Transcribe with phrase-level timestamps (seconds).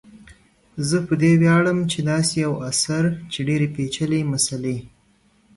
[0.87, 4.77] زه په دې ویاړم چي داسي یو اثر چي ډیري پیچلي مسالې